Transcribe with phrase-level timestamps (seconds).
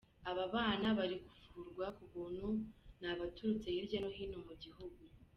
[0.29, 1.15] Aba bana bari
[1.51, 2.47] kuvurwa ku buntu
[2.99, 4.99] ni abaturutse hirya no hino mu gihugu.